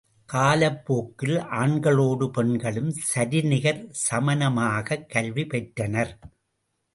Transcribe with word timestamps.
காலப்போக்கில் 0.25 1.37
ஆண்களோடு 1.37 2.27
பெண்களும் 2.29 2.91
சரிநிகர் 2.91 3.83
சமானமாகக் 4.09 5.09
கல்வி 5.09 5.45
பெற்றனர். 5.45 6.19